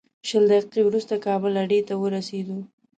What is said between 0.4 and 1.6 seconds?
دقیقې وروسته کابل